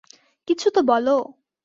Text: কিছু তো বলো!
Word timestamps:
কিছু 0.47 0.67
তো 0.75 0.81
বলো! 0.83 1.15